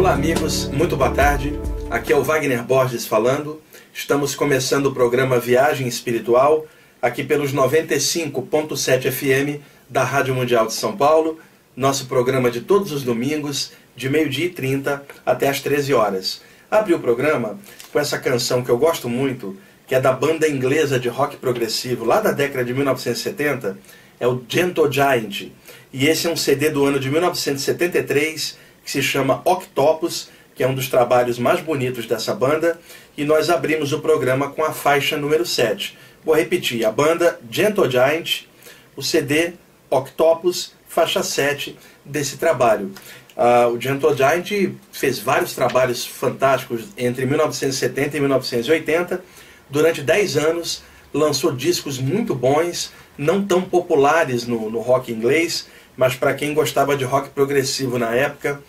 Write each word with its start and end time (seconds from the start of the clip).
Olá, 0.00 0.14
amigos, 0.14 0.66
muito 0.68 0.96
boa 0.96 1.10
tarde. 1.10 1.60
Aqui 1.90 2.10
é 2.10 2.16
o 2.16 2.24
Wagner 2.24 2.64
Borges 2.64 3.06
falando. 3.06 3.60
Estamos 3.92 4.34
começando 4.34 4.86
o 4.86 4.94
programa 4.94 5.38
Viagem 5.38 5.86
Espiritual, 5.86 6.64
aqui 7.02 7.22
pelos 7.22 7.52
95.7 7.52 9.12
FM 9.12 9.62
da 9.90 10.02
Rádio 10.02 10.34
Mundial 10.34 10.66
de 10.66 10.72
São 10.72 10.96
Paulo. 10.96 11.38
Nosso 11.76 12.06
programa 12.06 12.50
de 12.50 12.62
todos 12.62 12.92
os 12.92 13.02
domingos, 13.02 13.72
de 13.94 14.08
meio-dia 14.08 14.46
e 14.46 14.48
30 14.48 15.04
até 15.26 15.50
as 15.50 15.60
13 15.60 15.92
horas. 15.92 16.40
Abri 16.70 16.94
o 16.94 16.98
programa 16.98 17.58
com 17.92 18.00
essa 18.00 18.18
canção 18.18 18.64
que 18.64 18.70
eu 18.70 18.78
gosto 18.78 19.06
muito, 19.06 19.54
que 19.86 19.94
é 19.94 20.00
da 20.00 20.14
banda 20.14 20.48
inglesa 20.48 20.98
de 20.98 21.10
rock 21.10 21.36
progressivo, 21.36 22.06
lá 22.06 22.22
da 22.22 22.32
década 22.32 22.64
de 22.64 22.72
1970, 22.72 23.78
é 24.18 24.26
o 24.26 24.42
Gentle 24.48 24.90
Giant. 24.90 25.50
E 25.92 26.06
esse 26.06 26.26
é 26.26 26.30
um 26.30 26.36
CD 26.36 26.70
do 26.70 26.86
ano 26.86 26.98
de 26.98 27.10
1973 27.10 28.69
que 28.90 28.94
se 28.94 29.02
chama 29.02 29.40
Octopus, 29.44 30.30
que 30.52 30.64
é 30.64 30.66
um 30.66 30.74
dos 30.74 30.88
trabalhos 30.88 31.38
mais 31.38 31.60
bonitos 31.60 32.06
dessa 32.06 32.34
banda, 32.34 32.80
e 33.16 33.24
nós 33.24 33.48
abrimos 33.48 33.92
o 33.92 34.00
programa 34.00 34.50
com 34.50 34.64
a 34.64 34.72
faixa 34.72 35.16
número 35.16 35.46
7. 35.46 35.96
Vou 36.24 36.34
repetir, 36.34 36.84
a 36.84 36.90
banda 36.90 37.38
Gentle 37.48 37.88
Giant, 37.88 38.42
o 38.96 39.02
CD 39.02 39.52
Octopus, 39.88 40.74
faixa 40.88 41.22
7 41.22 41.78
desse 42.04 42.36
trabalho. 42.36 42.92
Uh, 43.36 43.72
o 43.72 43.80
Gentle 43.80 44.16
Giant 44.16 44.74
fez 44.90 45.20
vários 45.20 45.54
trabalhos 45.54 46.04
fantásticos 46.04 46.88
entre 46.98 47.24
1970 47.26 48.16
e 48.16 48.20
1980. 48.20 49.22
Durante 49.70 50.02
10 50.02 50.36
anos 50.36 50.82
lançou 51.14 51.52
discos 51.52 52.00
muito 52.00 52.34
bons, 52.34 52.92
não 53.16 53.46
tão 53.46 53.62
populares 53.62 54.48
no, 54.48 54.68
no 54.68 54.80
rock 54.80 55.12
inglês, 55.12 55.68
mas 55.96 56.16
para 56.16 56.34
quem 56.34 56.52
gostava 56.52 56.96
de 56.96 57.04
rock 57.04 57.30
progressivo 57.30 57.98
na 57.98 58.14
época, 58.14 58.60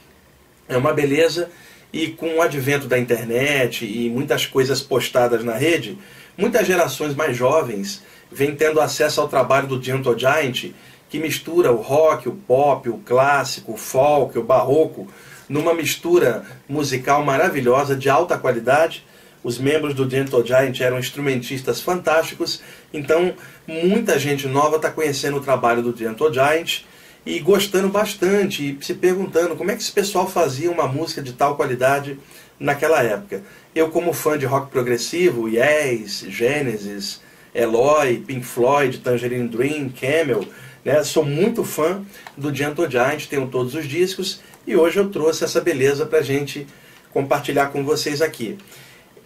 é 0.71 0.77
uma 0.77 0.93
beleza. 0.93 1.49
E 1.93 2.07
com 2.07 2.37
o 2.37 2.41
advento 2.41 2.87
da 2.87 2.97
internet 2.97 3.85
e 3.85 4.09
muitas 4.09 4.45
coisas 4.45 4.81
postadas 4.81 5.43
na 5.43 5.55
rede, 5.55 5.97
muitas 6.37 6.65
gerações 6.65 7.13
mais 7.13 7.35
jovens 7.35 8.01
vêm 8.31 8.55
tendo 8.55 8.79
acesso 8.79 9.19
ao 9.19 9.27
trabalho 9.27 9.67
do 9.67 9.83
Gentle 9.83 10.17
Giant, 10.17 10.71
que 11.09 11.19
mistura 11.19 11.69
o 11.71 11.81
rock, 11.81 12.29
o 12.29 12.31
pop, 12.31 12.89
o 12.89 12.99
clássico, 12.99 13.73
o 13.73 13.77
folk, 13.77 14.39
o 14.39 14.43
barroco, 14.43 15.05
numa 15.49 15.73
mistura 15.73 16.45
musical 16.69 17.25
maravilhosa, 17.25 17.93
de 17.93 18.09
alta 18.09 18.37
qualidade. 18.37 19.05
Os 19.43 19.57
membros 19.57 19.93
do 19.93 20.09
Gentle 20.09 20.45
Giant 20.45 20.79
eram 20.79 20.97
instrumentistas 20.97 21.81
fantásticos, 21.81 22.61
então 22.93 23.33
muita 23.67 24.17
gente 24.17 24.47
nova 24.47 24.77
está 24.77 24.89
conhecendo 24.89 25.37
o 25.37 25.41
trabalho 25.41 25.81
do 25.81 25.97
Gentle 25.97 26.31
Giant 26.31 26.83
e 27.25 27.39
gostando 27.39 27.89
bastante 27.89 28.77
e 28.79 28.83
se 28.83 28.93
perguntando 28.93 29.55
como 29.55 29.71
é 29.71 29.75
que 29.75 29.81
esse 29.81 29.91
pessoal 29.91 30.27
fazia 30.27 30.71
uma 30.71 30.87
música 30.87 31.21
de 31.21 31.33
tal 31.33 31.55
qualidade 31.55 32.19
naquela 32.59 33.01
época. 33.03 33.43
Eu, 33.73 33.89
como 33.89 34.13
fã 34.13 34.37
de 34.37 34.45
rock 34.45 34.71
progressivo, 34.71 35.47
Yes, 35.47 36.25
Genesis, 36.27 37.21
Eloy, 37.53 38.17
Pink 38.25 38.45
Floyd, 38.45 38.99
Tangerine 38.99 39.47
Dream, 39.47 39.89
Camel, 39.89 40.45
né, 40.83 41.03
sou 41.03 41.23
muito 41.23 41.63
fã 41.63 42.03
do 42.35 42.53
Gentle 42.53 42.89
Giant, 42.89 43.27
tenho 43.27 43.47
todos 43.47 43.75
os 43.75 43.87
discos 43.87 44.41
e 44.65 44.75
hoje 44.75 44.99
eu 44.99 45.09
trouxe 45.09 45.43
essa 45.43 45.61
beleza 45.61 46.05
para 46.05 46.21
gente 46.21 46.67
compartilhar 47.13 47.67
com 47.67 47.83
vocês 47.83 48.21
aqui. 48.21 48.57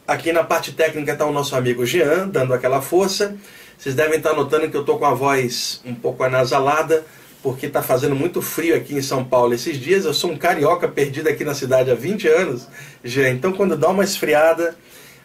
Aqui 0.07 0.31
na 0.31 0.43
parte 0.43 0.71
técnica 0.71 1.13
está 1.13 1.25
o 1.25 1.31
nosso 1.31 1.55
amigo 1.55 1.85
Jean, 1.85 2.27
dando 2.27 2.53
aquela 2.53 2.81
força. 2.81 3.35
Vocês 3.77 3.95
devem 3.95 4.17
estar 4.17 4.33
notando 4.33 4.69
que 4.69 4.77
eu 4.77 4.81
estou 4.81 4.99
com 4.99 5.05
a 5.05 5.13
voz 5.13 5.81
um 5.83 5.95
pouco 5.95 6.23
anasalada, 6.23 7.05
porque 7.45 7.67
está 7.67 7.83
fazendo 7.83 8.15
muito 8.15 8.41
frio 8.41 8.75
aqui 8.75 8.95
em 8.95 9.03
São 9.03 9.23
Paulo 9.23 9.53
esses 9.53 9.77
dias. 9.77 10.03
Eu 10.03 10.15
sou 10.15 10.31
um 10.31 10.35
carioca 10.35 10.87
perdido 10.87 11.29
aqui 11.29 11.43
na 11.43 11.53
cidade 11.53 11.91
há 11.91 11.93
20 11.93 12.27
anos, 12.27 12.67
já. 13.03 13.29
Então, 13.29 13.53
quando 13.53 13.77
dá 13.77 13.87
uma 13.87 14.03
esfriada, 14.03 14.75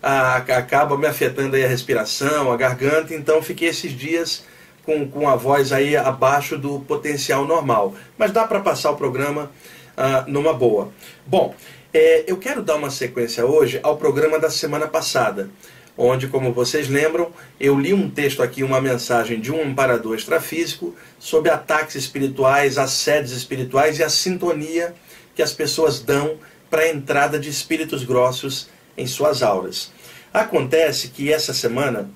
a, 0.02 0.36
acaba 0.36 0.98
me 0.98 1.06
afetando 1.06 1.56
aí 1.56 1.64
a 1.64 1.66
respiração, 1.66 2.53
a 2.53 2.58
garganta. 2.58 3.14
Então, 3.14 3.41
fiquei 3.41 3.70
esses 3.70 3.92
dias 3.92 4.44
com, 4.84 5.08
com 5.08 5.31
a 5.31 5.34
voz 5.34 5.72
aí 5.72 5.97
abaixo 5.97 6.58
do 6.58 6.81
potencial 6.81 7.47
normal. 7.47 7.94
Mas 8.19 8.32
dá 8.32 8.47
para 8.47 8.60
passar 8.60 8.91
o 8.91 8.97
programa 8.97 9.50
ah, 9.97 10.22
numa 10.28 10.52
boa. 10.52 10.92
Bom, 11.26 11.54
é, 11.91 12.25
eu 12.26 12.37
quero 12.37 12.62
dar 12.62 12.76
uma 12.76 12.91
sequência 12.91 13.47
hoje 13.47 13.81
ao 13.82 13.97
programa 13.97 14.38
da 14.38 14.50
semana 14.50 14.87
passada 14.87 15.48
onde, 16.03 16.28
como 16.28 16.50
vocês 16.50 16.88
lembram, 16.88 17.31
eu 17.61 17.78
li 17.78 17.93
um 17.93 18.09
texto 18.09 18.43
aqui, 18.43 18.65
uma 18.65 18.81
mensagem 18.81 19.38
de 19.38 19.53
um 19.53 19.62
amparador 19.62 20.16
extrafísico 20.16 20.97
sobre 21.19 21.50
ataques 21.50 21.94
espirituais, 21.94 22.78
assédios 22.78 23.33
espirituais 23.33 23.99
e 23.99 24.03
a 24.03 24.09
sintonia 24.09 24.94
que 25.34 25.43
as 25.43 25.53
pessoas 25.53 26.00
dão 26.00 26.38
para 26.71 26.83
a 26.83 26.88
entrada 26.88 27.38
de 27.38 27.50
espíritos 27.50 28.03
grossos 28.03 28.71
em 28.97 29.06
suas 29.06 29.43
auras. 29.43 29.93
Acontece 30.33 31.09
que 31.09 31.31
essa 31.31 31.53
semana 31.53 32.09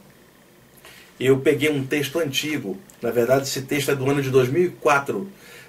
eu 1.20 1.40
peguei 1.40 1.68
um 1.68 1.84
texto 1.84 2.18
antigo, 2.18 2.78
na 3.02 3.10
verdade 3.10 3.42
esse 3.42 3.62
texto 3.62 3.90
é 3.90 3.94
do 3.94 4.10
ano 4.10 4.22
de 4.22 4.30
2004, 4.30 5.28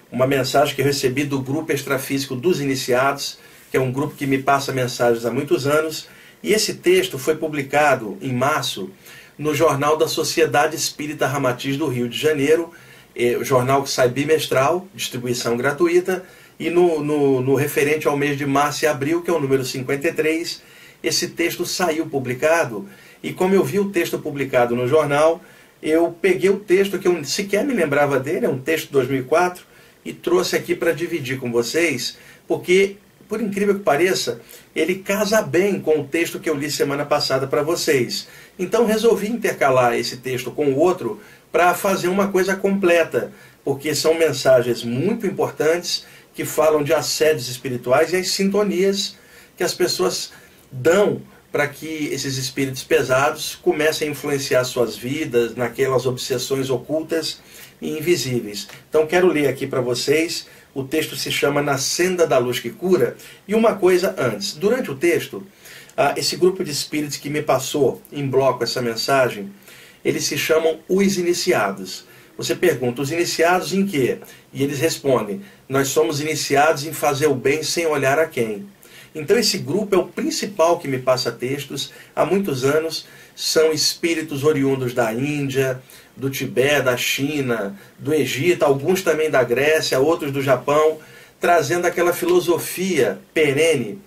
uma 0.10 0.26
mensagem 0.26 0.74
que 0.74 0.82
eu 0.82 0.86
recebi 0.86 1.26
do 1.26 1.42
grupo 1.42 1.74
extrafísico 1.74 2.34
dos 2.34 2.62
iniciados, 2.62 3.40
que 3.70 3.76
é 3.76 3.82
um 3.82 3.92
grupo 3.92 4.16
que 4.16 4.26
me 4.26 4.42
passa 4.42 4.72
mensagens 4.72 5.26
há 5.26 5.32
muitos 5.32 5.68
anos, 5.68 6.08
e 6.46 6.54
esse 6.54 6.76
texto 6.76 7.18
foi 7.18 7.36
publicado 7.36 8.20
em 8.22 8.32
março 8.32 8.92
no 9.36 9.56
Jornal 9.56 9.98
da 9.98 10.08
Sociedade 10.08 10.76
Espírita 10.76 11.26
Ramatiz 11.26 11.76
do 11.76 11.88
Rio 11.88 12.08
de 12.08 12.20
Janeiro, 12.20 12.72
o 13.40 13.44
jornal 13.44 13.82
que 13.82 13.90
sai 13.90 14.10
bimestral, 14.10 14.88
distribuição 14.94 15.58
gratuita, 15.58 16.24
e 16.60 16.70
no, 16.70 17.04
no, 17.04 17.42
no, 17.42 17.56
referente 17.56 18.08
ao 18.08 18.16
mês 18.16 18.38
de 18.38 18.46
março 18.46 18.86
e 18.86 18.88
abril, 18.88 19.24
que 19.24 19.32
é 19.32 19.34
o 19.34 19.40
número 19.40 19.66
53, 19.66 20.62
esse 21.02 21.30
texto 21.30 21.66
saiu 21.66 22.06
publicado, 22.06 22.88
e 23.24 23.34
como 23.34 23.56
eu 23.56 23.64
vi 23.64 23.80
o 23.80 23.90
texto 23.90 24.20
publicado 24.20 24.76
no 24.76 24.88
jornal, 24.88 25.42
eu 25.82 26.16
peguei 26.22 26.52
o 26.52 26.60
texto 26.60 27.00
que 27.00 27.08
eu 27.08 27.24
sequer 27.24 27.66
me 27.66 27.74
lembrava 27.74 28.20
dele, 28.20 28.46
é 28.46 28.50
um 28.50 28.60
texto 28.60 28.86
de 28.86 28.94
2004, 28.94 29.66
e 30.06 30.14
trouxe 30.14 30.56
aqui 30.56 30.76
para 30.76 30.92
dividir 30.92 31.40
com 31.40 31.52
vocês, 31.52 32.20
porque 32.48 32.98
por 33.28 33.42
incrível 33.42 33.76
que 33.76 33.84
pareça, 33.84 34.42
ele 34.76 34.96
casa 34.96 35.42
bem 35.42 35.80
com 35.80 36.00
o 36.00 36.08
texto 36.08 36.40
que 36.40 36.50
eu 36.50 36.56
li 36.56 36.70
semana 36.70 37.06
passada 37.06 37.48
para 37.48 37.64
vocês. 37.64 38.28
Então 38.58 38.86
resolvi 38.86 39.28
intercalar 39.28 39.96
esse 39.96 40.18
texto 40.18 40.52
com 40.52 40.68
o 40.68 40.78
outro 40.78 41.20
para 41.52 41.74
fazer 41.74 42.08
uma 42.08 42.28
coisa 42.28 42.56
completa, 42.56 43.32
porque 43.64 43.96
são 43.96 44.14
mensagens 44.14 44.84
muito 44.84 45.26
importantes 45.26 46.06
que 46.34 46.46
falam 46.46 46.84
de 46.84 46.94
assédios 46.94 47.48
espirituais 47.48 48.12
e 48.12 48.18
as 48.18 48.30
sintonias 48.30 49.16
que 49.56 49.64
as 49.64 49.74
pessoas 49.74 50.32
dão 50.72 51.22
para 51.56 51.70
que 51.70 52.10
esses 52.12 52.36
espíritos 52.36 52.84
pesados 52.84 53.56
comecem 53.56 54.10
a 54.10 54.12
influenciar 54.12 54.66
suas 54.66 54.98
vidas 54.98 55.56
naquelas 55.56 56.06
obsessões 56.06 56.70
ocultas 56.70 57.40
e 57.82 57.98
invisíveis. 57.98 58.68
Então 58.90 59.08
quero 59.08 59.30
ler 59.30 59.48
aqui 59.48 59.66
para 59.66 59.80
vocês 59.80 60.48
o 60.74 60.84
texto 60.84 61.16
se 61.16 61.32
chama 61.32 61.62
Na 61.62 61.78
Senda 61.78 62.28
da 62.28 62.38
Luz 62.38 62.60
que 62.60 62.70
Cura. 62.70 63.16
E 63.48 63.56
uma 63.56 63.74
coisa 63.74 64.14
antes: 64.18 64.54
durante 64.54 64.92
o 64.92 64.96
texto, 64.96 65.48
ah, 65.96 66.14
esse 66.18 66.36
grupo 66.36 66.62
de 66.62 66.72
espíritos 66.72 67.16
que 67.16 67.30
me 67.30 67.42
passou 67.42 68.02
em 68.12 68.28
bloco 68.28 68.62
essa 68.62 68.82
mensagem, 68.82 69.50
eles 70.04 70.26
se 70.26 70.38
chamam 70.38 70.80
os 70.90 71.18
iniciados. 71.18 72.04
Você 72.38 72.54
pergunta, 72.54 73.02
os 73.02 73.14
iniciados 73.14 73.74
em 73.74 73.86
quê? 73.86 74.18
E 74.52 74.62
eles 74.62 74.80
respondem, 74.80 75.42
nós 75.70 75.88
somos 75.88 76.20
iniciados 76.20 76.86
em 76.86 76.92
fazer 76.92 77.28
o 77.28 77.34
bem 77.34 77.64
sem 77.64 77.86
olhar 77.86 78.20
a 78.20 78.28
quem. 78.28 78.75
Então 79.16 79.38
esse 79.38 79.58
grupo 79.60 79.96
é 79.96 79.98
o 79.98 80.08
principal 80.08 80.78
que 80.78 80.90
me 80.90 81.00
passa 81.00 81.32
textos 81.32 81.94
há 82.14 82.26
muitos 82.26 82.66
anos, 82.66 83.08
são 83.34 83.72
espíritos 83.72 84.44
oriundos 84.44 84.94
da 84.94 85.14
Índia, 85.14 85.82
do 86.18 86.30
Tibete, 86.30 86.82
da 86.82 86.98
China, 86.98 87.80
do 87.98 88.14
Egito, 88.14 88.64
alguns 88.64 89.02
também 89.02 89.30
da 89.30 89.42
Grécia, 89.42 90.00
outros 90.00 90.34
do 90.34 90.42
Japão, 90.42 91.00
trazendo 91.40 91.88
aquela 91.88 92.12
filosofia 92.12 93.20
perene 93.34 94.00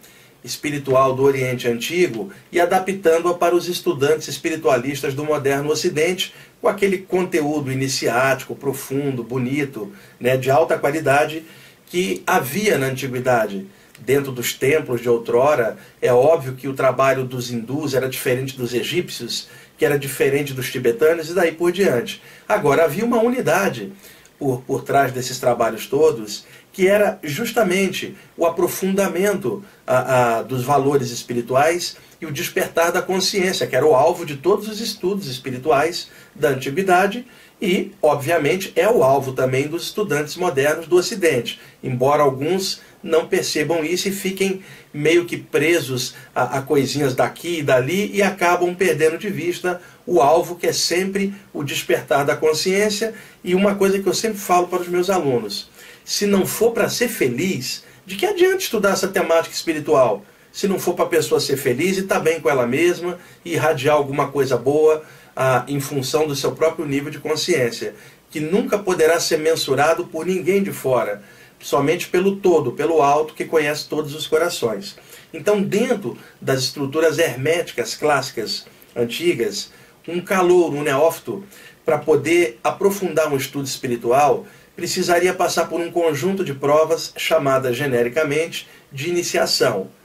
espiritual 0.45 1.15
do 1.15 1.23
Oriente 1.23 1.67
Antigo 1.69 2.31
e 2.53 2.61
adaptando-a 2.61 3.35
para 3.35 3.55
os 3.55 3.67
estudantes 3.67 4.29
espiritualistas 4.29 5.15
do 5.15 5.25
moderno 5.25 5.71
Ocidente, 5.71 6.35
com 6.61 6.69
aquele 6.69 6.99
conteúdo 6.99 7.73
iniciático, 7.73 8.55
profundo, 8.55 9.23
bonito, 9.23 9.93
né, 10.21 10.37
de 10.37 10.51
alta 10.51 10.79
qualidade 10.79 11.45
que 11.87 12.23
havia 12.27 12.77
na 12.77 12.87
antiguidade. 12.87 13.67
Dentro 14.01 14.33
dos 14.33 14.53
templos 14.53 15.01
de 15.01 15.09
outrora, 15.09 15.77
é 16.01 16.13
óbvio 16.13 16.55
que 16.55 16.69
o 16.69 16.75
trabalho 16.75 17.25
dos 17.25 17.51
hindus 17.51 17.95
era 17.95 18.09
diferente 18.09 18.57
dos 18.57 18.73
egípcios, 18.73 19.49
que 19.77 19.85
era 19.85 19.99
diferente 19.99 20.53
dos 20.53 20.71
tibetanos 20.71 21.31
e 21.31 21.35
daí 21.35 21.53
por 21.53 21.73
diante. 21.73 22.23
Agora, 22.49 22.85
havia 22.85 23.05
uma 23.05 23.21
unidade 23.21 23.93
por, 24.39 24.63
por 24.63 24.83
trás 24.83 25.13
desses 25.13 25.39
trabalhos 25.39 25.87
todos, 25.87 26.47
que 26.73 26.87
era 26.87 27.19
justamente 27.23 28.17
o 28.37 28.47
aprofundamento 28.47 29.65
a, 29.87 30.39
a, 30.39 30.43
dos 30.43 30.63
valores 30.63 31.11
espirituais 31.11 31.97
e 32.21 32.27
o 32.27 32.33
despertar 32.33 32.91
da 32.91 33.01
consciência, 33.01 33.67
que 33.67 33.77
era 33.77 33.87
o 33.87 33.95
alvo 33.95 34.27
de 34.27 34.37
todos 34.37 34.69
os 34.69 34.81
estudos 34.81 35.29
espirituais 35.29 36.09
da 36.35 36.51
antiguidade 36.51 37.27
e, 37.61 37.93
obviamente, 38.01 38.73
é 38.77 38.89
o 38.89 39.03
alvo 39.03 39.33
também 39.33 39.67
dos 39.67 39.85
estudantes 39.85 40.37
modernos 40.37 40.87
do 40.87 40.97
Ocidente, 40.97 41.61
embora 41.83 42.23
alguns 42.23 42.81
não 43.03 43.27
percebam 43.27 43.85
isso 43.85 44.09
e 44.09 44.13
fiquem 44.13 44.63
meio 44.93 45.25
que 45.25 45.37
presos 45.37 46.15
a, 46.35 46.59
a, 46.59 46.63
coisinhas 46.63 47.15
daqui 47.15 47.59
e 47.59 47.63
dali 47.63 48.11
e 48.13 48.23
acabam 48.23 48.75
perdendo 48.75 49.19
de 49.19 49.29
vista 49.29 49.81
o 50.07 50.21
alvo 50.21 50.57
que 50.57 50.67
é 50.67 50.73
sempre 50.73 51.35
o 51.53 51.63
despertar 51.63 52.25
da 52.25 52.37
consciência 52.37 53.15
e 53.45 53.55
uma 53.55 53.75
coisa 53.75 53.99
que 53.99 54.09
eu 54.09 54.15
sempre 54.15 54.39
falo 54.39 54.67
para 54.69 54.81
os 54.81 54.89
meus 54.89 55.11
alunos: 55.11 55.69
se 56.05 56.27
não 56.27 56.47
for 56.47 56.73
para 56.73 56.89
ser 56.89 57.09
feliz, 57.09 57.85
de 58.07 58.17
que 58.17 58.27
adianta 58.27 58.59
estudar 58.59 58.93
essa 58.93 59.09
temática 59.09 59.55
espiritual? 59.55 60.25
Se 60.59 60.67
não 60.67 60.77
for 60.77 60.95
para 60.95 61.05
a 61.05 61.09
pessoa 61.09 61.41
ser 61.41 61.57
feliz 61.57 61.97
e 61.97 62.01
estar 62.01 62.17
tá 62.17 62.21
bem 62.21 62.41
com 62.41 62.51
ela 62.51 62.67
mesma 62.67 63.17
e 63.45 63.53
irradiar 63.53 63.95
alguma 63.95 64.33
coisa 64.33 64.57
boa 64.57 65.05
ah, 65.37 65.65
em 65.69 65.79
função 65.79 66.27
do 66.27 66.35
seu 66.35 66.51
próprio 66.51 66.85
nível 66.85 67.13
de 67.13 67.21
consciência, 67.21 67.95
que 68.29 68.41
nunca 68.41 68.77
poderá 68.77 69.21
ser 69.21 69.39
mensurado 69.39 70.07
por 70.07 70.27
ninguém 70.27 70.61
de 70.61 70.73
fora 70.73 71.23
somente 71.61 72.09
pelo 72.09 72.35
todo, 72.35 72.73
pelo 72.73 73.01
alto 73.01 73.35
que 73.35 73.45
conhece 73.45 73.89
todos 73.89 74.17
os 74.17 74.27
corações. 74.27 74.97
Então, 75.33 75.63
dentro 75.63 76.19
das 76.41 76.59
estruturas 76.59 77.21
herméticas 77.21 77.95
clássicas 77.95 78.67
antigas, 78.97 79.71
um 80.09 80.21
calor, 80.21 80.75
um 80.75 80.83
neófito, 80.83 81.45
para 81.85 81.99
poder 81.99 82.59
aprofundar 82.65 83.33
um 83.33 83.37
estudo 83.37 83.67
espiritual, 83.67 84.45
precisaria 84.75 85.33
passar 85.33 85.69
por 85.69 85.81
um 85.81 85.93
conjunto 85.93 86.45
de 86.45 86.53
provas 86.53 87.13
chamadas 87.17 87.77
genericamente 87.77 88.67
de 88.91 89.09
iniciação. 89.09 89.97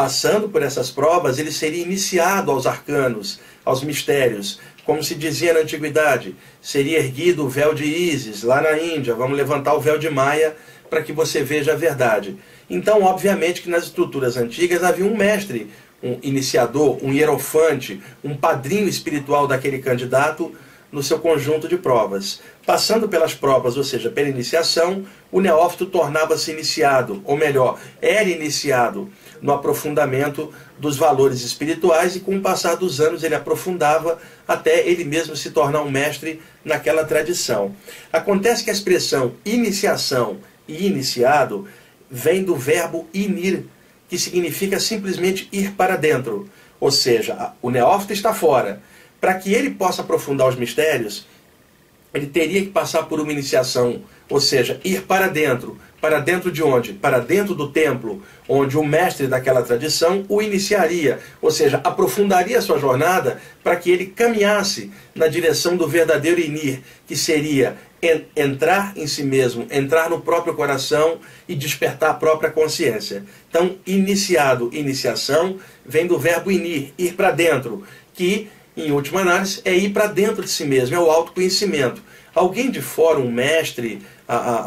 Passando 0.00 0.48
por 0.48 0.62
essas 0.62 0.90
provas, 0.90 1.38
ele 1.38 1.52
seria 1.52 1.82
iniciado 1.82 2.50
aos 2.50 2.66
arcanos, 2.66 3.38
aos 3.62 3.84
mistérios, 3.84 4.58
como 4.86 5.04
se 5.04 5.14
dizia 5.14 5.52
na 5.52 5.60
antiguidade, 5.60 6.34
seria 6.58 7.00
erguido 7.00 7.44
o 7.44 7.50
véu 7.50 7.74
de 7.74 7.84
Ísis, 7.84 8.42
lá 8.42 8.62
na 8.62 8.78
Índia, 8.78 9.14
vamos 9.14 9.36
levantar 9.36 9.74
o 9.74 9.80
véu 9.80 9.98
de 9.98 10.08
Maia 10.08 10.56
para 10.88 11.02
que 11.02 11.12
você 11.12 11.42
veja 11.42 11.74
a 11.74 11.76
verdade. 11.76 12.38
Então, 12.70 13.02
obviamente 13.02 13.60
que 13.60 13.68
nas 13.68 13.84
estruturas 13.84 14.38
antigas 14.38 14.82
havia 14.82 15.04
um 15.04 15.14
mestre, 15.14 15.70
um 16.02 16.18
iniciador, 16.22 16.96
um 17.04 17.12
hierofante, 17.12 18.00
um 18.24 18.34
padrinho 18.34 18.88
espiritual 18.88 19.46
daquele 19.46 19.80
candidato 19.80 20.50
no 20.90 21.02
seu 21.02 21.18
conjunto 21.18 21.68
de 21.68 21.76
provas. 21.76 22.40
Passando 22.66 23.08
pelas 23.08 23.34
provas, 23.34 23.76
ou 23.76 23.84
seja, 23.84 24.10
pela 24.10 24.28
iniciação, 24.28 25.04
o 25.30 25.40
neófito 25.40 25.86
tornava-se 25.86 26.50
iniciado, 26.50 27.22
ou 27.24 27.36
melhor, 27.36 27.78
era 28.00 28.28
iniciado 28.28 29.10
no 29.40 29.52
aprofundamento 29.52 30.52
dos 30.78 30.96
valores 30.96 31.42
espirituais 31.42 32.16
e 32.16 32.20
com 32.20 32.36
o 32.36 32.40
passar 32.40 32.76
dos 32.76 33.00
anos 33.00 33.22
ele 33.22 33.34
aprofundava 33.34 34.18
até 34.46 34.86
ele 34.86 35.04
mesmo 35.04 35.36
se 35.36 35.50
tornar 35.50 35.82
um 35.82 35.90
mestre 35.90 36.42
naquela 36.64 37.04
tradição. 37.04 37.74
Acontece 38.12 38.64
que 38.64 38.70
a 38.70 38.72
expressão 38.72 39.34
iniciação 39.44 40.38
e 40.66 40.86
iniciado 40.86 41.66
vem 42.10 42.42
do 42.42 42.56
verbo 42.56 43.08
inir, 43.14 43.64
que 44.08 44.18
significa 44.18 44.80
simplesmente 44.80 45.48
ir 45.52 45.72
para 45.72 45.96
dentro. 45.96 46.48
Ou 46.78 46.90
seja, 46.90 47.52
o 47.62 47.70
neófito 47.70 48.12
está 48.12 48.34
fora. 48.34 48.82
Para 49.20 49.34
que 49.34 49.52
ele 49.52 49.70
possa 49.70 50.02
aprofundar 50.02 50.48
os 50.48 50.56
mistérios, 50.56 51.26
ele 52.12 52.26
teria 52.26 52.60
que 52.62 52.68
passar 52.68 53.04
por 53.04 53.20
uma 53.20 53.30
iniciação, 53.30 54.02
ou 54.28 54.40
seja, 54.40 54.80
ir 54.82 55.02
para 55.02 55.28
dentro. 55.28 55.78
Para 56.00 56.18
dentro 56.18 56.50
de 56.50 56.62
onde? 56.62 56.94
Para 56.94 57.18
dentro 57.18 57.54
do 57.54 57.70
templo, 57.70 58.22
onde 58.48 58.76
o 58.78 58.84
mestre 58.84 59.26
daquela 59.26 59.62
tradição 59.62 60.24
o 60.28 60.40
iniciaria, 60.40 61.18
ou 61.42 61.50
seja, 61.50 61.80
aprofundaria 61.84 62.60
sua 62.62 62.78
jornada 62.78 63.40
para 63.62 63.76
que 63.76 63.90
ele 63.90 64.06
caminhasse 64.06 64.90
na 65.14 65.28
direção 65.28 65.76
do 65.76 65.86
verdadeiro 65.86 66.40
Inir, 66.40 66.80
que 67.06 67.14
seria 67.14 67.76
entrar 68.34 68.94
em 68.96 69.06
si 69.06 69.22
mesmo, 69.22 69.66
entrar 69.70 70.08
no 70.08 70.22
próprio 70.22 70.54
coração 70.54 71.18
e 71.46 71.54
despertar 71.54 72.10
a 72.10 72.14
própria 72.14 72.50
consciência. 72.50 73.24
Então, 73.48 73.76
iniciado, 73.86 74.70
iniciação, 74.72 75.58
vem 75.84 76.06
do 76.06 76.18
verbo 76.18 76.50
inir, 76.50 76.94
ir 76.96 77.12
para 77.12 77.30
dentro, 77.30 77.84
que, 78.14 78.48
em 78.76 78.90
última 78.92 79.20
análise, 79.20 79.60
é 79.64 79.74
ir 79.74 79.90
para 79.90 80.06
dentro 80.06 80.42
de 80.42 80.50
si 80.50 80.64
mesmo, 80.64 80.96
é 80.96 80.98
o 80.98 81.10
autoconhecimento. 81.10 82.02
Alguém 82.34 82.70
de 82.70 82.80
fora, 82.80 83.18
um 83.18 83.30
mestre, 83.30 84.02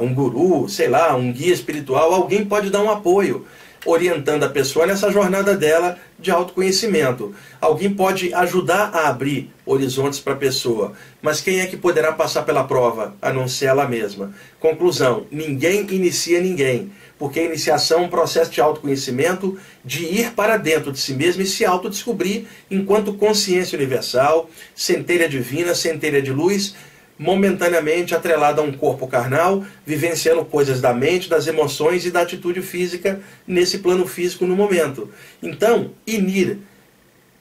um 0.02 0.14
guru, 0.14 0.68
sei 0.68 0.90
lá, 0.90 1.16
um 1.16 1.32
guia 1.32 1.54
espiritual, 1.54 2.14
alguém 2.14 2.46
pode 2.46 2.70
dar 2.70 2.82
um 2.82 2.90
apoio 2.90 3.46
orientando 3.86 4.44
a 4.44 4.50
pessoa 4.50 4.86
nessa 4.86 5.12
jornada 5.12 5.56
dela 5.56 5.98
de 6.18 6.32
autoconhecimento. 6.32 7.34
Alguém 7.60 7.94
pode 7.94 8.34
ajudar 8.34 8.90
a 8.94 9.10
abrir 9.10 9.52
horizontes 9.66 10.20
para 10.20 10.34
a 10.34 10.38
pessoa, 10.38 10.94
mas 11.22 11.42
quem 11.42 11.60
é 11.60 11.66
que 11.66 11.78
poderá 11.78 12.12
passar 12.14 12.44
pela 12.44 12.64
prova, 12.64 13.14
a 13.22 13.32
não 13.32 13.48
ser 13.48 13.66
ela 13.66 13.88
mesma? 13.88 14.34
Conclusão: 14.60 15.26
ninguém 15.32 15.86
inicia 15.92 16.40
ninguém, 16.40 16.92
porque 17.18 17.40
a 17.40 17.44
iniciação 17.44 18.00
é 18.00 18.06
um 18.06 18.10
processo 18.10 18.52
de 18.52 18.60
autoconhecimento, 18.60 19.58
de 19.84 20.06
ir 20.06 20.32
para 20.32 20.58
dentro 20.58 20.92
de 20.92 21.00
si 21.00 21.14
mesmo 21.14 21.42
e 21.42 21.46
se 21.46 21.66
autodescobrir 21.66 22.46
enquanto 22.70 23.14
consciência 23.14 23.78
universal, 23.78 24.50
centelha 24.76 25.30
divina, 25.30 25.76
centelha 25.76 26.22
de 26.22 26.32
luz 26.32 26.76
momentaneamente 27.18 28.16
atrelada 28.16 28.62
a 28.62 28.64
um 28.64 28.72
corpo 28.72 29.08
carnal, 29.08 29.64
vivenciando 29.86 30.44
coisas 30.44 30.82
da 30.82 30.94
mente, 30.94 31.30
das 31.30 31.48
emoções 31.48 32.06
e 32.06 32.12
da 32.12 32.22
atitude 32.22 32.62
física 32.62 33.22
nesse 33.48 33.80
plano 33.80 34.08
físico 34.08 34.46
no 34.46 34.56
momento. 34.56 35.10
Então, 35.42 35.92
inir, 36.06 36.58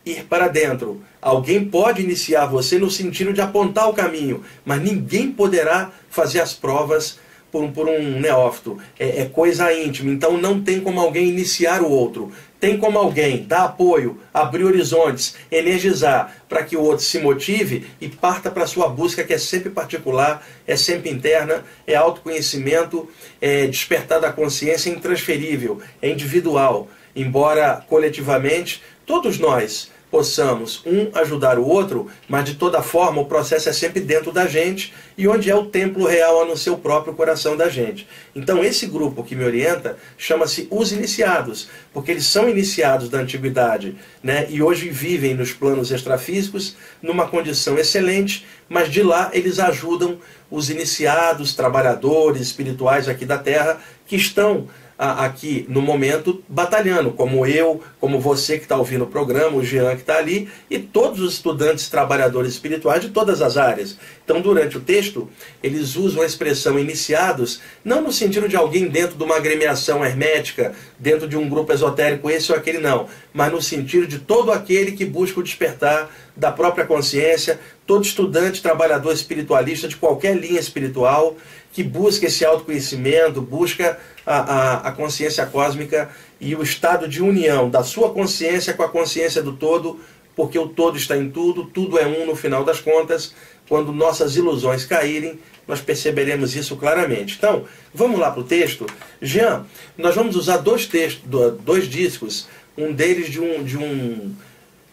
ir 0.04 0.24
para 0.24 0.48
dentro. 0.48 1.02
Alguém 1.20 1.64
pode 1.64 2.02
iniciar 2.02 2.46
você 2.46 2.78
no 2.78 2.90
sentido 2.90 3.32
de 3.32 3.40
apontar 3.40 3.88
o 3.88 3.94
caminho, 3.94 4.42
mas 4.64 4.82
ninguém 4.82 5.32
poderá 5.32 5.90
fazer 6.10 6.40
as 6.40 6.52
provas 6.52 7.18
por 7.52 7.62
um, 7.62 7.70
por 7.70 7.86
um 7.86 8.18
neófito. 8.18 8.78
É, 8.98 9.20
é 9.20 9.24
coisa 9.26 9.72
íntima, 9.72 10.10
então 10.10 10.38
não 10.38 10.60
tem 10.62 10.80
como 10.80 10.98
alguém 10.98 11.28
iniciar 11.28 11.82
o 11.82 11.90
outro. 11.90 12.32
Tem 12.58 12.78
como 12.78 12.98
alguém 12.98 13.44
dar 13.44 13.64
apoio, 13.64 14.20
abrir 14.32 14.64
horizontes, 14.64 15.34
energizar 15.50 16.42
para 16.48 16.62
que 16.62 16.76
o 16.76 16.80
outro 16.80 17.04
se 17.04 17.18
motive 17.18 17.86
e 18.00 18.08
parta 18.08 18.50
para 18.50 18.64
a 18.64 18.68
sua 18.68 18.88
busca, 18.88 19.24
que 19.24 19.34
é 19.34 19.38
sempre 19.38 19.68
particular, 19.68 20.46
é 20.66 20.76
sempre 20.76 21.10
interna, 21.10 21.64
é 21.86 21.94
autoconhecimento, 21.94 23.08
é 23.40 23.66
despertar 23.66 24.20
da 24.20 24.32
consciência 24.32 24.90
é 24.90 24.92
intransferível, 24.92 25.80
é 26.00 26.08
individual. 26.08 26.88
Embora 27.14 27.84
coletivamente, 27.88 28.82
todos 29.04 29.38
nós 29.38 29.90
possamos 30.12 30.82
um 30.84 31.10
ajudar 31.14 31.58
o 31.58 31.66
outro, 31.66 32.06
mas 32.28 32.44
de 32.44 32.54
toda 32.56 32.82
forma 32.82 33.22
o 33.22 33.24
processo 33.24 33.70
é 33.70 33.72
sempre 33.72 33.98
dentro 33.98 34.30
da 34.30 34.46
gente 34.46 34.92
e 35.16 35.26
onde 35.26 35.50
é 35.50 35.56
o 35.56 35.64
templo 35.64 36.06
real 36.06 36.46
no 36.46 36.54
seu 36.54 36.76
próprio 36.76 37.14
coração 37.14 37.56
da 37.56 37.70
gente. 37.70 38.06
Então 38.36 38.62
esse 38.62 38.84
grupo 38.84 39.24
que 39.24 39.34
me 39.34 39.42
orienta 39.42 39.96
chama-se 40.18 40.68
os 40.70 40.92
iniciados, 40.92 41.70
porque 41.94 42.10
eles 42.10 42.26
são 42.26 42.46
iniciados 42.46 43.08
da 43.08 43.20
antiguidade, 43.20 43.96
né? 44.22 44.46
E 44.50 44.62
hoje 44.62 44.90
vivem 44.90 45.32
nos 45.32 45.54
planos 45.54 45.90
extrafísicos 45.90 46.76
numa 47.00 47.26
condição 47.26 47.78
excelente, 47.78 48.46
mas 48.68 48.90
de 48.90 49.02
lá 49.02 49.30
eles 49.32 49.58
ajudam 49.58 50.18
os 50.50 50.68
iniciados, 50.68 51.54
trabalhadores 51.54 52.42
espirituais 52.42 53.08
aqui 53.08 53.24
da 53.24 53.38
Terra 53.38 53.80
que 54.06 54.16
estão 54.16 54.68
aqui 54.98 55.66
no 55.68 55.82
momento 55.82 56.42
batalhando, 56.48 57.10
como 57.10 57.46
eu, 57.46 57.82
como 58.00 58.20
você 58.20 58.56
que 58.56 58.64
está 58.64 58.76
ouvindo 58.76 59.04
o 59.04 59.08
programa, 59.08 59.56
o 59.56 59.64
Jean 59.64 59.94
que 59.94 60.02
está 60.02 60.18
ali, 60.18 60.48
e 60.70 60.78
todos 60.78 61.20
os 61.20 61.34
estudantes 61.34 61.88
trabalhadores 61.88 62.52
espirituais 62.52 63.02
de 63.02 63.10
todas 63.10 63.42
as 63.42 63.56
áreas. 63.56 63.98
Então, 64.24 64.40
durante 64.40 64.76
o 64.76 64.80
texto, 64.80 65.28
eles 65.62 65.96
usam 65.96 66.22
a 66.22 66.26
expressão 66.26 66.78
iniciados, 66.78 67.60
não 67.84 68.00
no 68.00 68.12
sentido 68.12 68.48
de 68.48 68.56
alguém 68.56 68.88
dentro 68.88 69.16
de 69.16 69.24
uma 69.24 69.36
agremiação 69.36 70.04
hermética, 70.04 70.72
dentro 70.98 71.26
de 71.26 71.36
um 71.36 71.48
grupo 71.48 71.72
esotérico, 71.72 72.30
esse 72.30 72.52
ou 72.52 72.58
aquele 72.58 72.78
não, 72.78 73.08
mas 73.32 73.50
no 73.52 73.60
sentido 73.60 74.06
de 74.06 74.20
todo 74.20 74.52
aquele 74.52 74.92
que 74.92 75.04
busca 75.04 75.40
o 75.40 75.42
despertar 75.42 76.10
da 76.36 76.50
própria 76.50 76.86
consciência, 76.86 77.60
todo 77.92 78.06
estudante, 78.06 78.62
trabalhador 78.62 79.12
espiritualista 79.12 79.86
de 79.86 79.96
qualquer 79.96 80.34
linha 80.34 80.58
espiritual, 80.58 81.36
que 81.74 81.82
busca 81.82 82.24
esse 82.24 82.42
autoconhecimento, 82.42 83.42
busca 83.42 83.98
a, 84.24 84.36
a, 84.36 84.88
a, 84.88 84.92
consciência 84.92 85.44
cósmica 85.44 86.08
e 86.40 86.54
o 86.56 86.62
estado 86.62 87.06
de 87.06 87.22
união 87.22 87.68
da 87.68 87.84
sua 87.84 88.10
consciência 88.10 88.72
com 88.72 88.82
a 88.82 88.88
consciência 88.88 89.42
do 89.42 89.52
todo, 89.52 90.00
porque 90.34 90.58
o 90.58 90.68
todo 90.68 90.96
está 90.96 91.18
em 91.18 91.30
tudo, 91.30 91.66
tudo 91.66 91.98
é 91.98 92.06
um 92.06 92.24
no 92.24 92.34
final 92.34 92.64
das 92.64 92.80
contas. 92.80 93.34
Quando 93.68 93.92
nossas 93.92 94.36
ilusões 94.36 94.86
caírem, 94.86 95.38
nós 95.68 95.82
perceberemos 95.82 96.56
isso 96.56 96.76
claramente. 96.76 97.34
Então, 97.36 97.66
vamos 97.92 98.18
lá 98.18 98.30
para 98.30 98.40
o 98.40 98.44
texto. 98.44 98.86
Jean, 99.20 99.66
nós 99.98 100.14
vamos 100.14 100.34
usar 100.34 100.56
dois 100.56 100.86
textos, 100.86 101.22
dois 101.62 101.86
discos, 101.86 102.48
um 102.74 102.90
deles 102.90 103.28
de 103.28 103.38
um, 103.38 103.62
de 103.62 103.76
um 103.76 104.34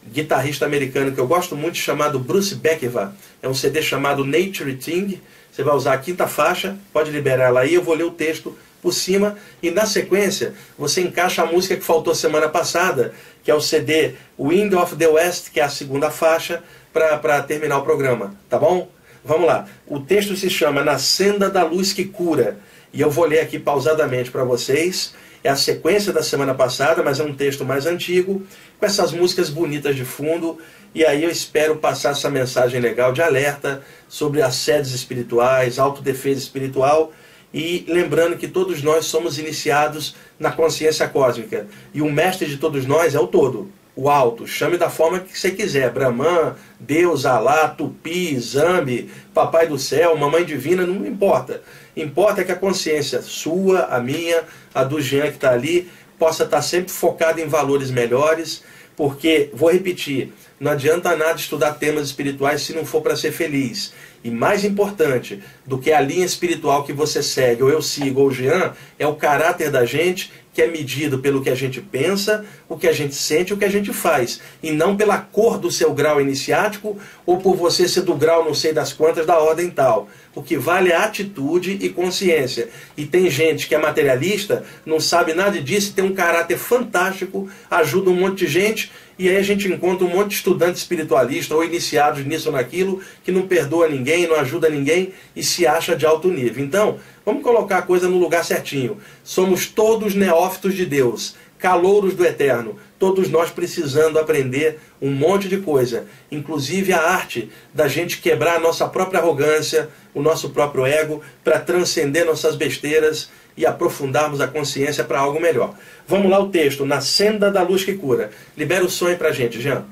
guitarrista 0.08 0.66
americano 0.66 1.12
que 1.12 1.20
eu 1.20 1.28
gosto 1.28 1.56
muito, 1.56 1.78
chamado 1.78 2.20
Bruce 2.20 2.56
Beckeva. 2.56 3.16
É 3.42 3.48
um 3.48 3.54
CD 3.54 3.82
chamado 3.82 4.26
Nature 4.26 4.76
Thing. 4.76 5.20
Você 5.52 5.64
vai 5.64 5.76
usar 5.76 5.94
a 5.94 5.98
quinta 5.98 6.28
faixa, 6.28 6.78
pode 6.94 7.12
liberar 7.12 7.46
ela 7.46 7.62
aí, 7.62 7.74
eu 7.74 7.84
vou 7.84 7.96
ler 7.96 8.04
o 8.04 8.12
texto 8.12 8.58
por 8.82 8.94
cima 8.94 9.38
e 9.62 9.70
na 9.70 9.86
sequência 9.86 10.54
você 10.78 11.02
encaixa 11.02 11.44
a 11.44 11.46
música 11.46 11.76
que 11.76 11.84
faltou 11.84 12.16
semana 12.16 12.48
passada, 12.48 13.14
que 13.44 13.52
é 13.52 13.56
o 13.56 13.60
CD 13.60 14.14
Wind 14.40 14.74
of 14.74 14.96
the 14.96 15.08
West, 15.08 15.52
que 15.52 15.60
é 15.60 15.64
a 15.64 15.70
segunda 15.70 16.10
faixa, 16.10 16.64
para 16.94 17.42
terminar 17.44 17.78
o 17.78 17.84
programa, 17.84 18.36
tá 18.50 18.58
bom? 18.58 18.90
Vamos 19.24 19.48
lá. 19.48 19.68
O 19.86 20.00
texto 20.00 20.36
se 20.36 20.50
chama 20.50 20.84
Na 20.84 20.98
Senda 20.98 21.50
da 21.50 21.64
Luz 21.64 21.94
que 21.94 22.06
Cura. 22.06 22.58
E 22.92 23.02
eu 23.02 23.12
vou 23.12 23.26
ler 23.26 23.42
aqui 23.42 23.60
pausadamente 23.60 24.32
para 24.32 24.44
vocês. 24.44 25.14
É 25.44 25.50
a 25.50 25.56
sequência 25.56 26.12
da 26.12 26.22
semana 26.22 26.54
passada, 26.54 27.02
mas 27.02 27.20
é 27.20 27.24
um 27.24 27.34
texto 27.34 27.64
mais 27.64 27.86
antigo, 27.86 28.42
com 28.78 28.86
essas 28.86 29.12
músicas 29.12 29.50
bonitas 29.50 29.96
de 29.96 30.04
fundo. 30.04 30.58
E 30.94 31.06
aí 31.06 31.24
eu 31.24 31.30
espero 31.30 31.78
passar 31.78 32.12
essa 32.12 32.30
mensagem 32.30 32.82
legal 32.82 33.14
de 33.14 33.22
alerta 33.22 33.82
sobre 34.08 34.42
assédios 34.42 34.94
espirituais, 34.94 35.80
autodefesa 35.80 36.40
espiritual. 36.40 37.14
E 37.54 37.86
lembrando 37.88 38.38
que 38.38 38.48
todos 38.48 38.84
nós 38.84 39.06
somos 39.06 39.40
iniciados 39.40 40.16
na 40.38 40.52
consciência 40.52 41.08
cósmica. 41.08 41.68
E 41.94 42.02
o 42.02 42.12
mestre 42.12 42.48
de 42.48 42.58
todos 42.58 42.86
nós 42.86 43.16
é 43.16 43.20
o 43.20 43.28
todo 43.28 43.79
o 44.02 44.10
alto, 44.10 44.48
chame 44.48 44.78
da 44.78 44.90
forma 44.90 45.20
que 45.20 45.38
você 45.38 45.52
quiser, 45.52 45.92
Brahman, 45.92 46.56
Deus, 46.80 47.26
Alá, 47.26 47.68
Tupi, 47.68 48.40
Zambi, 48.40 49.10
Papai 49.34 49.68
do 49.68 49.78
Céu, 49.78 50.16
Mamãe 50.16 50.46
Divina, 50.46 50.86
não 50.86 51.06
importa. 51.06 51.62
Importa 51.98 52.46
que 52.46 52.52
a 52.54 52.56
consciência 52.56 53.22
sua, 53.22 53.88
a 53.88 54.00
minha, 54.00 54.44
a 54.74 54.86
do 54.86 55.02
Jean 55.02 55.24
que 55.24 55.36
está 55.36 55.52
ali, 55.52 55.90
possa 56.18 56.46
estar 56.46 56.58
tá 56.58 56.64
sempre 56.64 56.94
focada 56.94 57.42
em 57.42 57.48
valores 57.48 57.92
melhores, 57.92 58.64
porque, 58.96 59.50
vou 59.54 59.70
repetir, 59.70 60.32
não 60.58 60.72
adianta 60.72 61.14
nada 61.18 61.38
estudar 61.38 61.74
temas 61.74 62.08
espirituais 62.08 62.62
se 62.62 62.74
não 62.74 62.86
for 62.86 63.02
para 63.02 63.18
ser 63.18 63.34
feliz. 63.34 63.94
E 64.24 64.32
mais 64.32 64.64
importante 64.64 65.42
do 65.66 65.78
que 65.78 65.92
a 65.92 66.00
linha 66.00 66.26
espiritual 66.26 66.86
que 66.86 66.94
você 66.94 67.22
segue, 67.22 67.64
ou 67.64 67.70
eu 67.70 67.82
sigo, 67.82 68.22
ou 68.22 68.28
o 68.28 68.34
Jean, 68.34 68.74
é 68.98 69.06
o 69.06 69.16
caráter 69.16 69.70
da 69.70 69.84
gente 69.86 70.32
que 70.60 70.64
é 70.64 70.68
medido 70.68 71.20
pelo 71.20 71.42
que 71.42 71.50
a 71.50 71.56
gente 71.56 71.80
pensa, 71.80 72.44
o 72.68 72.76
que 72.76 72.86
a 72.86 72.92
gente 72.92 73.16
sente, 73.16 73.54
o 73.54 73.58
que 73.58 73.64
a 73.64 73.70
gente 73.70 73.94
faz, 73.94 74.42
e 74.62 74.72
não 74.72 74.98
pela 74.98 75.18
cor 75.18 75.58
do 75.58 75.72
seu 75.72 75.94
grau 75.94 76.20
iniciático 76.20 76.98
ou 77.26 77.38
por 77.38 77.56
você 77.56 77.88
ser 77.88 78.02
do 78.02 78.14
grau 78.14 78.44
não 78.44 78.54
sei 78.54 78.74
das 78.74 78.92
quantas 78.92 79.26
da 79.26 79.40
ordem 79.40 79.70
tal. 79.70 80.10
O 80.36 80.44
que 80.44 80.58
vale 80.58 80.92
é 80.92 80.96
atitude 80.96 81.78
e 81.82 81.90
consciência. 81.90 82.70
E 82.96 83.06
tem 83.06 83.30
gente 83.30 83.68
que 83.68 83.74
é 83.74 83.78
materialista, 83.78 84.64
não 84.86 85.00
sabe 85.00 85.34
nada 85.34 85.60
disso, 85.60 85.94
tem 85.94 86.06
um 86.06 86.14
caráter 86.14 86.58
fantástico, 86.58 87.50
ajuda 87.70 88.12
um 88.12 88.16
monte 88.16 88.46
de 88.46 88.48
gente, 88.48 88.92
e 89.18 89.28
aí 89.28 89.36
a 89.36 89.42
gente 89.42 89.68
encontra 89.68 90.06
um 90.06 90.10
monte 90.10 90.30
de 90.30 90.36
estudante 90.36 90.78
espiritualista 90.78 91.54
ou 91.54 91.64
iniciados 91.64 92.26
nisso 92.26 92.48
ou 92.48 92.56
naquilo 92.56 93.02
que 93.22 93.34
não 93.34 93.48
perdoa 93.48 93.90
ninguém, 93.90 94.28
não 94.28 94.36
ajuda 94.36 94.70
ninguém 94.70 95.12
e 95.36 95.44
se 95.44 95.68
acha 95.68 95.96
de 95.96 96.06
alto 96.06 96.30
nível. 96.30 96.64
Então, 96.64 97.00
vamos 97.26 97.44
colocar 97.44 97.80
a 97.80 97.82
coisa 97.82 98.08
no 98.08 98.18
lugar 98.18 98.46
certinho. 98.46 98.98
Somos 99.22 99.66
todos 99.66 100.16
neófitos 100.16 100.74
de 100.74 100.86
Deus, 100.86 101.36
calouros 101.58 102.14
do 102.14 102.26
eterno, 102.26 102.78
todos 103.00 103.30
nós 103.30 103.50
precisando 103.50 104.20
aprender 104.20 104.80
um 105.02 105.10
monte 105.10 105.48
de 105.48 105.58
coisa, 105.58 106.06
inclusive 106.30 106.92
a 106.92 107.02
arte 107.02 107.50
da 107.74 107.88
gente 107.88 108.20
quebrar 108.20 108.58
a 108.58 108.60
nossa 108.60 108.88
própria 108.88 109.22
arrogância, 109.22 109.90
o 110.14 110.22
nosso 110.22 110.50
próprio 110.50 110.86
ego, 110.86 111.24
para 111.44 111.60
transcender 111.60 112.26
nossas 112.26 112.56
besteiras 112.56 113.30
e 113.56 113.66
aprofundarmos 113.66 114.42
a 114.42 114.48
consciência 114.48 115.04
para 115.04 115.20
algo 115.20 115.40
melhor. 115.40 115.74
Vamos 116.06 116.30
lá 116.30 116.40
o 116.40 116.50
texto, 116.50 116.86
na 116.86 117.00
senda 117.00 117.50
da 117.50 117.62
luz 117.62 117.84
que 117.84 117.94
cura. 117.94 118.32
Libera 118.58 118.84
o 118.84 118.90
sonho 118.90 119.18
para 119.18 119.30
a 119.30 119.34
gente, 119.34 119.62
Jean. 119.62 119.86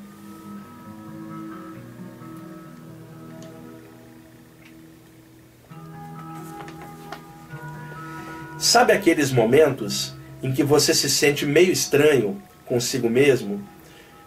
Sabe 8.60 8.92
aqueles 8.92 9.32
momentos 9.32 10.14
em 10.42 10.52
que 10.52 10.64
você 10.64 10.94
se 10.94 11.10
sente 11.10 11.46
meio 11.46 11.72
estranho 11.72 12.42
consigo 12.68 13.10
mesmo? 13.10 13.68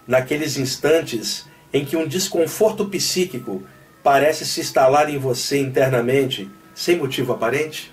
Naqueles 0.07 0.57
instantes 0.57 1.47
em 1.73 1.85
que 1.85 1.97
um 1.97 2.07
desconforto 2.07 2.87
psíquico 2.87 3.63
parece 4.03 4.45
se 4.45 4.61
instalar 4.61 5.09
em 5.09 5.19
você 5.19 5.59
internamente 5.59 6.51
sem 6.75 6.97
motivo 6.97 7.33
aparente? 7.33 7.93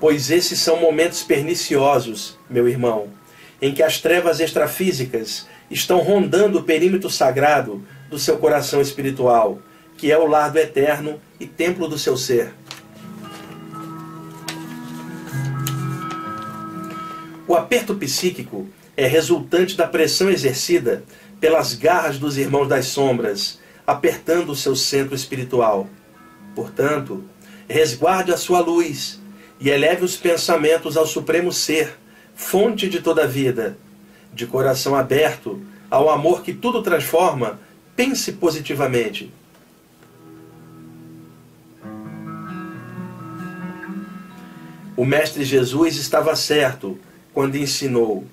Pois 0.00 0.30
esses 0.30 0.58
são 0.58 0.80
momentos 0.80 1.22
perniciosos, 1.22 2.38
meu 2.50 2.68
irmão, 2.68 3.08
em 3.62 3.72
que 3.72 3.82
as 3.82 4.00
trevas 4.00 4.40
extrafísicas 4.40 5.46
estão 5.70 5.98
rondando 5.98 6.58
o 6.58 6.62
perímetro 6.62 7.08
sagrado 7.08 7.82
do 8.10 8.18
seu 8.18 8.36
coração 8.36 8.80
espiritual, 8.80 9.60
que 9.96 10.12
é 10.12 10.18
o 10.18 10.26
lar 10.26 10.50
do 10.50 10.58
eterno 10.58 11.20
e 11.40 11.46
templo 11.46 11.88
do 11.88 11.98
seu 11.98 12.16
ser. 12.16 12.52
O 17.54 17.56
aperto 17.56 17.94
psíquico 17.94 18.66
é 18.96 19.06
resultante 19.06 19.76
da 19.76 19.86
pressão 19.86 20.28
exercida 20.28 21.04
pelas 21.40 21.72
garras 21.72 22.18
dos 22.18 22.36
irmãos 22.36 22.66
das 22.66 22.86
sombras, 22.86 23.60
apertando 23.86 24.50
o 24.50 24.56
seu 24.56 24.74
centro 24.74 25.14
espiritual. 25.14 25.88
Portanto, 26.52 27.22
resguarde 27.68 28.32
a 28.32 28.36
sua 28.36 28.58
luz 28.58 29.20
e 29.60 29.70
eleve 29.70 30.04
os 30.04 30.16
pensamentos 30.16 30.96
ao 30.96 31.06
Supremo 31.06 31.52
Ser, 31.52 31.96
fonte 32.34 32.88
de 32.88 33.00
toda 33.00 33.22
a 33.22 33.28
vida. 33.28 33.78
De 34.32 34.48
coração 34.48 34.96
aberto 34.96 35.64
ao 35.88 36.10
amor 36.10 36.42
que 36.42 36.52
tudo 36.52 36.82
transforma, 36.82 37.60
pense 37.94 38.32
positivamente. 38.32 39.32
O 44.96 45.04
Mestre 45.04 45.44
Jesus 45.44 45.94
estava 45.94 46.34
certo 46.34 46.98
quando 47.34 47.56
ensinou: 47.56 48.24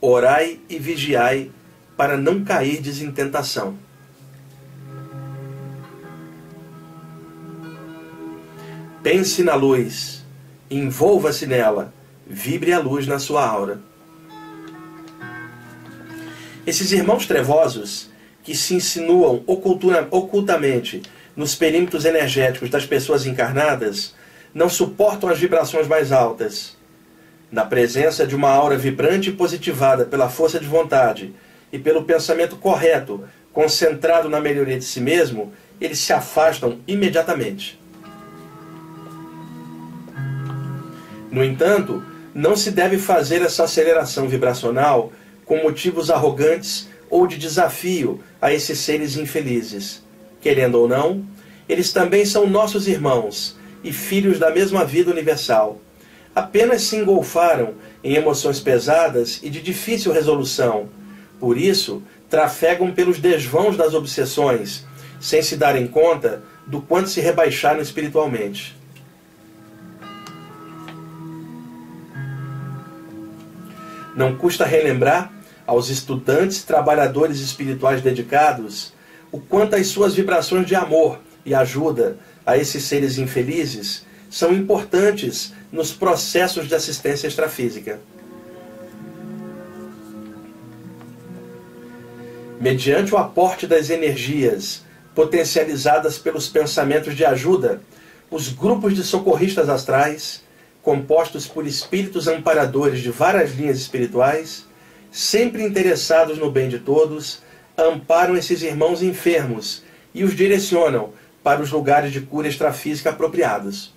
orai 0.00 0.58
e 0.68 0.78
vigiai 0.78 1.52
para 1.96 2.16
não 2.16 2.42
cairdes 2.42 3.00
em 3.00 3.12
tentação. 3.12 3.78
Pense 9.02 9.44
na 9.44 9.54
luz 9.54 10.16
Envolva-se 10.68 11.46
nela, 11.46 11.94
vibre 12.26 12.72
a 12.72 12.80
luz 12.80 13.06
na 13.06 13.20
sua 13.20 13.46
aura. 13.46 13.80
Esses 16.66 16.90
irmãos 16.90 17.24
trevosos 17.24 18.10
que 18.42 18.52
se 18.52 18.74
insinuam 18.74 19.44
ocultamente 19.46 21.02
nos 21.36 21.54
perímetros 21.54 22.04
energéticos 22.04 22.68
das 22.68 22.84
pessoas 22.84 23.26
encarnadas 23.26 24.12
não 24.52 24.68
suportam 24.68 25.28
as 25.28 25.38
vibrações 25.38 25.86
mais 25.86 26.10
altas. 26.10 26.75
Na 27.50 27.64
presença 27.64 28.26
de 28.26 28.34
uma 28.34 28.50
aura 28.50 28.76
vibrante 28.76 29.30
e 29.30 29.32
positivada 29.32 30.04
pela 30.04 30.28
força 30.28 30.58
de 30.58 30.66
vontade 30.66 31.34
e 31.72 31.78
pelo 31.78 32.04
pensamento 32.04 32.56
correto, 32.56 33.24
concentrado 33.52 34.28
na 34.28 34.40
melhoria 34.40 34.78
de 34.78 34.84
si 34.84 35.00
mesmo, 35.00 35.52
eles 35.80 35.98
se 35.98 36.12
afastam 36.12 36.78
imediatamente. 36.86 37.80
No 41.30 41.44
entanto, 41.44 42.02
não 42.34 42.56
se 42.56 42.70
deve 42.70 42.98
fazer 42.98 43.42
essa 43.42 43.64
aceleração 43.64 44.28
vibracional 44.28 45.12
com 45.44 45.62
motivos 45.62 46.10
arrogantes 46.10 46.88
ou 47.08 47.26
de 47.26 47.38
desafio 47.38 48.20
a 48.42 48.52
esses 48.52 48.78
seres 48.78 49.16
infelizes. 49.16 50.02
Querendo 50.40 50.76
ou 50.76 50.88
não, 50.88 51.24
eles 51.68 51.92
também 51.92 52.24
são 52.24 52.46
nossos 52.46 52.88
irmãos 52.88 53.56
e 53.82 53.92
filhos 53.92 54.38
da 54.38 54.50
mesma 54.50 54.84
vida 54.84 55.10
universal. 55.10 55.80
Apenas 56.36 56.82
se 56.82 56.96
engolfaram 56.96 57.76
em 58.04 58.14
emoções 58.14 58.60
pesadas 58.60 59.40
e 59.42 59.48
de 59.48 59.62
difícil 59.62 60.12
resolução. 60.12 60.90
Por 61.40 61.56
isso, 61.56 62.02
trafegam 62.28 62.92
pelos 62.92 63.18
desvãos 63.18 63.74
das 63.74 63.94
obsessões, 63.94 64.84
sem 65.18 65.40
se 65.40 65.56
darem 65.56 65.86
conta 65.86 66.42
do 66.66 66.82
quanto 66.82 67.08
se 67.08 67.22
rebaixaram 67.22 67.80
espiritualmente. 67.80 68.76
Não 74.14 74.36
custa 74.36 74.66
relembrar 74.66 75.32
aos 75.66 75.88
estudantes 75.88 76.60
e 76.60 76.66
trabalhadores 76.66 77.40
espirituais 77.40 78.02
dedicados 78.02 78.92
o 79.32 79.40
quanto 79.40 79.74
as 79.74 79.86
suas 79.86 80.14
vibrações 80.14 80.66
de 80.66 80.74
amor 80.74 81.18
e 81.46 81.54
ajuda 81.54 82.18
a 82.44 82.58
esses 82.58 82.84
seres 82.84 83.16
infelizes 83.16 84.05
são 84.30 84.52
importantes 84.52 85.52
nos 85.70 85.92
processos 85.92 86.68
de 86.68 86.74
assistência 86.74 87.26
extrafísica. 87.26 88.00
Mediante 92.60 93.14
o 93.14 93.18
aporte 93.18 93.66
das 93.66 93.90
energias 93.90 94.82
potencializadas 95.14 96.18
pelos 96.18 96.48
pensamentos 96.48 97.14
de 97.14 97.24
ajuda, 97.24 97.80
os 98.30 98.48
grupos 98.48 98.94
de 98.94 99.04
socorristas 99.04 99.68
astrais 99.68 100.44
compostos 100.86 101.48
por 101.48 101.66
espíritos 101.66 102.28
amparadores 102.28 103.00
de 103.00 103.10
várias 103.10 103.56
linhas 103.56 103.76
espirituais, 103.76 104.64
sempre 105.10 105.64
interessados 105.64 106.38
no 106.38 106.48
bem 106.48 106.68
de 106.68 106.78
todos, 106.78 107.40
amparam 107.76 108.36
esses 108.36 108.62
irmãos 108.62 109.02
enfermos 109.02 109.82
e 110.14 110.22
os 110.22 110.36
direcionam 110.36 111.10
para 111.42 111.60
os 111.60 111.72
lugares 111.72 112.12
de 112.12 112.20
cura 112.20 112.46
extrafísica 112.46 113.10
apropriados. 113.10 113.95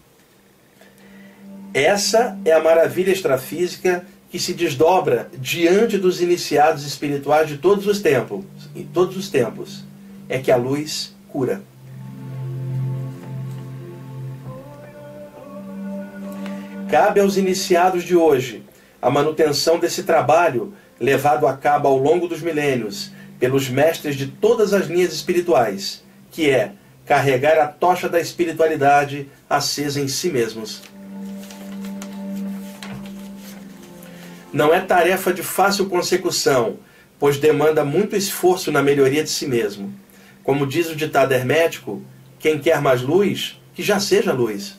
Essa 1.73 2.37
é 2.43 2.51
a 2.51 2.61
maravilha 2.61 3.11
extrafísica 3.11 4.03
que 4.29 4.39
se 4.39 4.53
desdobra 4.53 5.29
diante 5.37 5.97
dos 5.97 6.21
iniciados 6.21 6.85
espirituais 6.85 7.47
de 7.47 7.57
todos 7.57 7.85
os 7.85 7.99
tempos, 7.99 8.43
em 8.75 8.83
todos 8.83 9.15
os 9.15 9.29
tempos, 9.29 9.83
é 10.27 10.39
que 10.39 10.51
a 10.51 10.55
luz 10.55 11.15
cura. 11.27 11.61
Cabe 16.89 17.19
aos 17.19 17.37
iniciados 17.37 18.03
de 18.03 18.15
hoje 18.15 18.63
a 18.99 19.11
manutenção 19.11 19.77
desse 19.77 20.03
trabalho 20.03 20.73
levado 20.99 21.45
a 21.47 21.55
cabo 21.55 21.87
ao 21.87 21.97
longo 21.97 22.27
dos 22.27 22.41
milênios 22.41 23.11
pelos 23.39 23.69
mestres 23.69 24.15
de 24.15 24.27
todas 24.27 24.73
as 24.73 24.87
linhas 24.87 25.13
espirituais, 25.13 26.03
que 26.31 26.49
é 26.49 26.73
carregar 27.05 27.57
a 27.59 27.67
tocha 27.67 28.09
da 28.09 28.19
espiritualidade 28.19 29.29
acesa 29.47 30.01
em 30.01 30.07
si 30.07 30.29
mesmos. 30.29 30.81
Não 34.51 34.73
é 34.73 34.81
tarefa 34.81 35.31
de 35.31 35.43
fácil 35.43 35.85
consecução, 35.85 36.77
pois 37.19 37.37
demanda 37.37 37.85
muito 37.85 38.15
esforço 38.15 38.71
na 38.71 38.81
melhoria 38.81 39.23
de 39.23 39.29
si 39.29 39.45
mesmo. 39.45 39.93
Como 40.43 40.65
diz 40.65 40.89
o 40.89 40.95
ditado 40.95 41.33
hermético, 41.33 42.01
quem 42.39 42.57
quer 42.57 42.81
mais 42.81 43.01
luz, 43.01 43.59
que 43.75 43.83
já 43.83 43.99
seja 43.99 44.33
luz. 44.33 44.75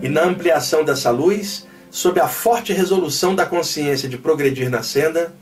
E 0.00 0.08
na 0.08 0.24
ampliação 0.24 0.82
dessa 0.82 1.10
luz, 1.10 1.66
sob 1.90 2.18
a 2.18 2.26
forte 2.26 2.72
resolução 2.72 3.34
da 3.34 3.44
consciência 3.44 4.08
de 4.08 4.16
progredir 4.16 4.70
na 4.70 4.82
senda, 4.82 5.34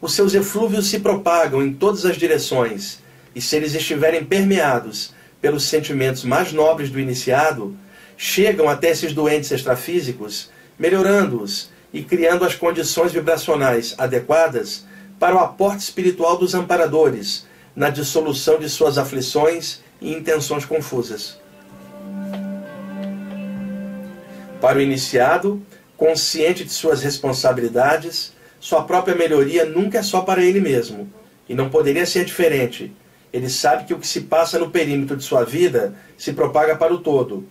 os 0.00 0.14
seus 0.14 0.34
eflúvios 0.34 0.88
se 0.88 0.98
propagam 0.98 1.62
em 1.62 1.72
todas 1.72 2.04
as 2.04 2.16
direções, 2.16 2.98
e 3.36 3.40
se 3.40 3.54
eles 3.54 3.72
estiverem 3.72 4.24
permeados 4.24 5.14
pelos 5.40 5.64
sentimentos 5.64 6.24
mais 6.24 6.52
nobres 6.52 6.90
do 6.90 6.98
iniciado, 6.98 7.76
chegam 8.16 8.68
até 8.68 8.90
esses 8.90 9.12
doentes 9.12 9.52
extrafísicos 9.52 10.50
melhorando-os 10.78 11.70
e 11.92 12.02
criando 12.02 12.44
as 12.44 12.54
condições 12.54 13.12
vibracionais 13.12 13.94
adequadas 13.98 14.84
para 15.18 15.36
o 15.36 15.38
aporte 15.38 15.80
espiritual 15.80 16.36
dos 16.36 16.54
amparadores 16.54 17.46
na 17.74 17.90
dissolução 17.90 18.58
de 18.58 18.68
suas 18.68 18.98
aflições 18.98 19.80
e 20.00 20.12
intenções 20.12 20.64
confusas. 20.64 21.38
Para 24.60 24.78
o 24.78 24.80
iniciado, 24.80 25.62
consciente 25.96 26.64
de 26.64 26.72
suas 26.72 27.02
responsabilidades, 27.02 28.32
sua 28.60 28.84
própria 28.84 29.14
melhoria 29.14 29.64
nunca 29.64 29.98
é 29.98 30.02
só 30.02 30.20
para 30.22 30.42
ele 30.42 30.60
mesmo, 30.60 31.12
e 31.48 31.54
não 31.54 31.68
poderia 31.68 32.06
ser 32.06 32.24
diferente. 32.24 32.92
Ele 33.32 33.48
sabe 33.48 33.84
que 33.84 33.94
o 33.94 33.98
que 33.98 34.06
se 34.06 34.22
passa 34.22 34.58
no 34.58 34.70
perímetro 34.70 35.16
de 35.16 35.24
sua 35.24 35.44
vida 35.44 35.94
se 36.16 36.32
propaga 36.32 36.76
para 36.76 36.92
o 36.92 36.98
todo. 36.98 37.44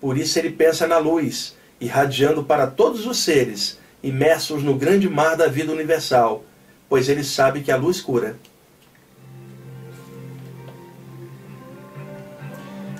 Por 0.00 0.18
isso 0.18 0.38
ele 0.38 0.50
pensa 0.50 0.86
na 0.86 0.98
luz, 0.98 1.56
irradiando 1.80 2.44
para 2.44 2.66
todos 2.66 3.06
os 3.06 3.18
seres, 3.18 3.78
imersos 4.02 4.62
no 4.62 4.76
grande 4.76 5.08
mar 5.08 5.36
da 5.36 5.46
vida 5.46 5.72
universal, 5.72 6.44
pois 6.88 7.08
ele 7.08 7.24
sabe 7.24 7.60
que 7.60 7.70
a 7.70 7.76
luz 7.76 8.00
cura. 8.00 8.36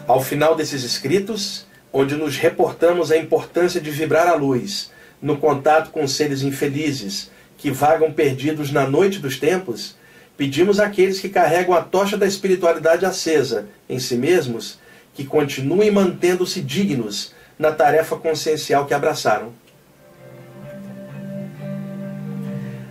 Ao 0.06 0.22
final 0.22 0.54
desses 0.54 0.84
escritos, 0.84 1.66
onde 1.92 2.16
nos 2.16 2.36
reportamos 2.36 3.10
a 3.10 3.16
importância 3.16 3.80
de 3.80 3.90
vibrar 3.90 4.26
a 4.26 4.34
luz 4.34 4.90
no 5.20 5.36
contato 5.36 5.90
com 5.90 6.06
seres 6.06 6.42
infelizes 6.42 7.30
que 7.56 7.70
vagam 7.70 8.12
perdidos 8.12 8.70
na 8.70 8.88
noite 8.88 9.18
dos 9.18 9.38
tempos, 9.38 9.96
pedimos 10.36 10.78
àqueles 10.78 11.18
que 11.18 11.28
carregam 11.28 11.74
a 11.74 11.82
tocha 11.82 12.16
da 12.16 12.26
espiritualidade 12.26 13.04
acesa 13.04 13.66
em 13.88 13.98
si 13.98 14.16
mesmos 14.16 14.78
que 15.12 15.24
continuem 15.24 15.90
mantendo-se 15.90 16.60
dignos 16.60 17.34
na 17.58 17.72
tarefa 17.72 18.16
consciencial 18.16 18.86
que 18.86 18.94
abraçaram. 18.94 19.52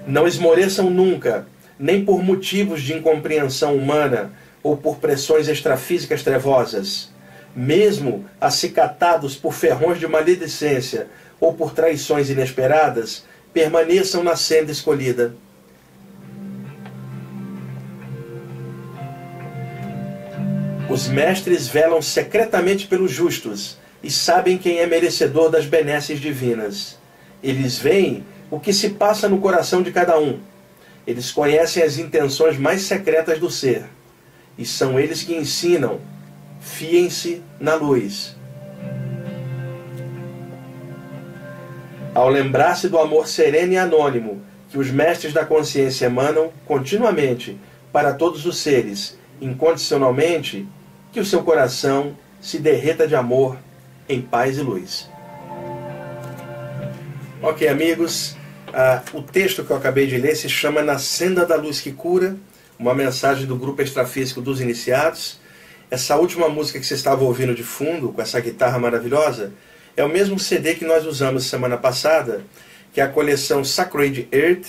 Não 0.06 0.28
esmoreçam 0.28 0.90
nunca, 0.90 1.48
nem 1.80 2.04
por 2.04 2.24
motivos 2.24 2.82
de 2.82 2.94
incompreensão 2.94 3.76
humana 3.76 4.32
ou 4.62 4.76
por 4.76 4.98
pressões 4.98 5.48
extrafísicas 5.48 6.24
trevosas, 6.24 7.12
mesmo 7.56 8.26
acicatados 8.40 9.36
por 9.36 9.54
ferrões 9.54 10.00
de 10.00 10.08
maledicência 10.08 11.08
ou 11.40 11.54
por 11.54 11.74
traições 11.74 12.30
inesperadas, 12.30 13.26
permaneçam 13.54 14.24
na 14.24 14.36
senda 14.36 14.72
escolhida. 14.72 15.34
Os 20.90 21.08
mestres 21.08 21.68
velam 21.68 22.02
secretamente 22.02 22.88
pelos 22.88 23.12
justos 23.12 23.78
e 24.02 24.12
sabem 24.12 24.58
quem 24.58 24.80
é 24.80 24.86
merecedor 24.86 25.50
das 25.50 25.66
benesses 25.66 26.20
divinas. 26.20 26.98
Eles 27.42 27.78
veem 27.78 28.24
o 28.50 28.60
que 28.60 28.74
se 28.74 28.92
passa 28.92 29.28
no 29.28 29.40
coração 29.40 29.82
de 29.82 29.92
cada 29.92 30.20
um. 30.20 30.40
Eles 31.06 31.32
conhecem 31.32 31.84
as 31.84 31.98
intenções 31.98 32.58
mais 32.58 32.82
secretas 32.82 33.40
do 33.40 33.50
ser. 33.50 33.86
E 34.58 34.66
são 34.66 35.00
eles 35.00 35.24
que 35.24 35.36
ensinam: 35.36 36.00
fiem-se 36.60 37.42
na 37.60 37.76
luz. 37.76 38.36
Ao 42.14 42.30
lembrar-se 42.30 42.90
do 42.90 42.98
amor 42.98 43.28
sereno 43.28 43.74
e 43.74 43.78
anônimo 43.78 44.42
que 44.70 44.78
os 44.78 44.90
mestres 44.90 45.34
da 45.34 45.46
consciência 45.46 46.08
emanam 46.08 46.52
continuamente 46.66 47.58
para 47.92 48.14
todos 48.14 48.46
os 48.46 48.58
seres, 48.58 49.18
incondicionalmente, 49.40 50.68
que 51.12 51.20
o 51.20 51.26
seu 51.26 51.44
coração 51.44 52.18
se 52.42 52.58
derreta 52.58 53.08
de 53.08 53.16
amor 53.16 53.58
em 54.10 54.22
paz 54.22 54.58
e 54.58 54.62
luz. 54.62 55.10
Ok, 57.42 57.68
amigos, 57.68 58.36
uh, 58.70 59.18
o 59.18 59.22
texto 59.22 59.64
que 59.64 59.72
eu 59.72 59.78
acabei 59.78 60.08
de 60.08 60.18
ler 60.18 60.36
se 60.36 60.50
chama 60.50 60.82
Na 60.82 60.98
Senda 60.98 61.46
da 61.46 61.56
Luz 61.56 61.80
que 61.80 61.92
Cura, 61.92 62.36
uma 62.80 62.94
mensagem 62.94 63.46
do 63.46 63.56
grupo 63.56 63.82
extrafísico 63.82 64.42
dos 64.42 64.62
iniciados. 64.62 65.40
Essa 65.90 66.16
última 66.16 66.50
música 66.50 66.80
que 66.80 66.86
você 66.86 66.96
estava 66.96 67.24
ouvindo 67.24 67.54
de 67.54 67.64
fundo, 67.64 68.12
com 68.12 68.22
essa 68.22 68.40
guitarra 68.40 68.80
maravilhosa, 68.80 69.54
é 69.96 70.04
o 70.04 70.10
mesmo 70.10 70.40
CD 70.40 70.76
que 70.76 70.86
nós 70.86 71.06
usamos 71.06 71.46
semana 71.46 71.78
passada, 71.78 72.44
que 72.94 73.02
é 73.02 73.04
a 73.04 73.08
coleção 73.08 73.64
Sacred 73.64 74.28
Earth, 74.32 74.68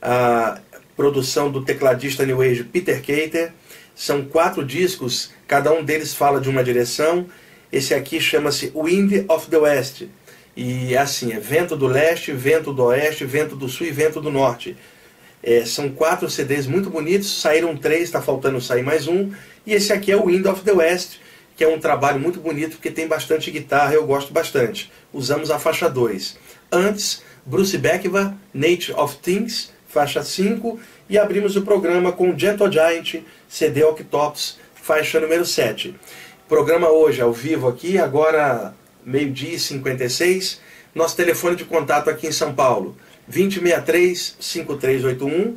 a 0.00 0.58
produção 0.96 1.50
do 1.50 1.64
tecladista 1.64 2.24
New 2.26 2.42
Age 2.42 2.64
Peter 2.64 3.00
Cater. 3.00 3.52
São 3.94 4.24
quatro 4.24 4.64
discos, 4.64 5.30
cada 5.46 5.72
um 5.72 5.84
deles 5.84 6.14
fala 6.14 6.40
de 6.40 6.48
uma 6.48 6.64
direção 6.64 7.26
esse 7.72 7.94
aqui 7.94 8.20
chama-se 8.20 8.70
Wind 8.74 9.24
of 9.28 9.48
the 9.48 9.56
West. 9.56 10.02
E 10.54 10.94
é 10.94 10.98
assim, 10.98 11.32
é 11.32 11.40
vento 11.40 11.74
do 11.74 11.86
leste, 11.86 12.30
vento 12.32 12.70
do 12.72 12.84
oeste, 12.84 13.24
vento 13.24 13.56
do 13.56 13.66
sul 13.66 13.86
e 13.86 13.90
vento 13.90 14.20
do 14.20 14.30
norte. 14.30 14.76
É, 15.42 15.64
são 15.64 15.88
quatro 15.88 16.28
CDs 16.28 16.66
muito 16.66 16.90
bonitos, 16.90 17.40
saíram 17.40 17.74
três, 17.74 18.02
está 18.02 18.20
faltando 18.20 18.60
sair 18.60 18.82
mais 18.82 19.08
um. 19.08 19.32
E 19.66 19.72
esse 19.72 19.92
aqui 19.92 20.12
é 20.12 20.16
o 20.16 20.26
Wind 20.26 20.44
of 20.46 20.60
the 20.60 20.72
West, 20.72 21.16
que 21.56 21.64
é 21.64 21.68
um 21.68 21.80
trabalho 21.80 22.20
muito 22.20 22.38
bonito 22.38 22.72
porque 22.72 22.90
tem 22.90 23.08
bastante 23.08 23.50
guitarra, 23.50 23.94
eu 23.94 24.06
gosto 24.06 24.32
bastante. 24.32 24.92
Usamos 25.10 25.50
a 25.50 25.58
faixa 25.58 25.88
2. 25.88 26.36
Antes, 26.70 27.22
Bruce 27.46 27.76
Beckva, 27.78 28.36
Nature 28.52 28.92
of 28.98 29.16
Things, 29.16 29.72
faixa 29.88 30.22
5. 30.22 30.78
E 31.08 31.18
abrimos 31.18 31.56
o 31.56 31.62
programa 31.62 32.12
com 32.12 32.38
Gentle 32.38 32.70
Giant, 32.70 33.22
CD 33.48 33.82
Octops, 33.82 34.58
faixa 34.74 35.18
número 35.18 35.44
7. 35.44 35.94
Programa 36.52 36.90
hoje 36.90 37.22
ao 37.22 37.32
vivo 37.32 37.66
aqui, 37.66 37.96
agora 37.96 38.74
meio-dia 39.06 39.54
e 39.54 39.58
56. 39.58 40.60
Nosso 40.94 41.16
telefone 41.16 41.56
de 41.56 41.64
contato 41.64 42.10
aqui 42.10 42.26
em 42.26 42.32
São 42.32 42.54
Paulo, 42.54 42.94
2063-5381, 43.32 45.54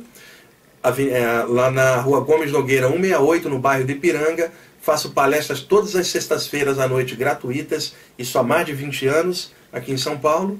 é, 1.10 1.44
lá 1.46 1.70
na 1.70 1.96
rua 1.96 2.20
Gomes 2.20 2.50
Nogueira 2.50 2.88
168, 2.88 3.46
no 3.46 3.58
bairro 3.58 3.84
de 3.84 3.92
Ipiranga. 3.92 4.50
Faço 4.80 5.10
palestras 5.10 5.60
todas 5.60 5.94
as 5.94 6.06
sextas-feiras 6.06 6.78
à 6.78 6.88
noite 6.88 7.14
gratuitas, 7.14 7.94
isso 8.18 8.38
há 8.38 8.42
mais 8.42 8.64
de 8.64 8.72
20 8.72 9.06
anos, 9.06 9.52
aqui 9.70 9.92
em 9.92 9.98
São 9.98 10.16
Paulo. 10.16 10.56